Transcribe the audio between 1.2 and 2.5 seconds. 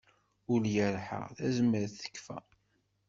tazmert tekfa.